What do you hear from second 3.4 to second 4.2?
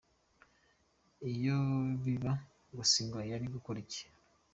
gukora iki?.